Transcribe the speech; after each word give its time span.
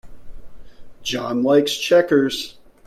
John 1.03 1.43
likes 1.43 1.77
checkers. 1.77 2.57